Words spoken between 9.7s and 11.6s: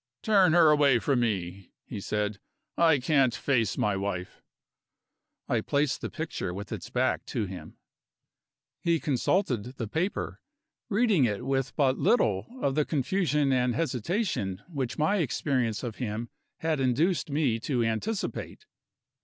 the paper, reading it